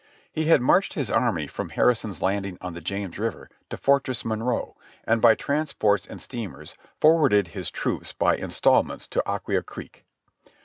He 0.31 0.45
had 0.45 0.63
marched 0.63 0.95
his 0.95 1.11
army 1.11 1.45
from 1.45 1.69
Harrison's 1.69 2.23
Landing 2.23 2.57
on 2.59 2.73
the 2.73 2.81
James 2.81 3.19
River 3.19 3.51
to 3.69 3.77
Fortress 3.77 4.25
Monroe, 4.25 4.75
and 5.03 5.21
by 5.21 5.35
transports 5.35 6.07
and 6.07 6.19
steamers 6.19 6.73
for 6.99 7.19
warded 7.19 7.49
his 7.49 7.69
troops 7.69 8.11
by 8.11 8.35
instalments 8.35 9.05
to 9.09 9.21
Aquia 9.27 9.61
Creek. 9.61 10.03